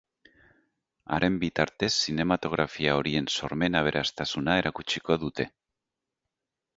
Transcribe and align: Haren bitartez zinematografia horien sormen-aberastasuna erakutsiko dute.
Haren 1.17 1.35
bitartez 1.43 1.89
zinematografia 2.07 2.95
horien 3.01 3.29
sormen-aberastasuna 3.41 4.57
erakutsiko 4.63 5.19
dute. 5.25 5.47